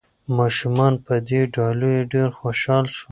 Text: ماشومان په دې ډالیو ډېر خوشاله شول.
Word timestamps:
ماشومان 0.37 0.93
په 1.05 1.13
دې 1.27 1.41
ډالیو 1.53 2.07
ډېر 2.13 2.29
خوشاله 2.39 2.91
شول. 2.97 3.09